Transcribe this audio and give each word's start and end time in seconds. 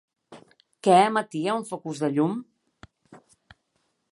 Què 0.87 0.95
emetia 1.09 1.53
un 1.57 1.67
focus 1.73 2.01
de 2.05 2.09
llum? 2.15 2.35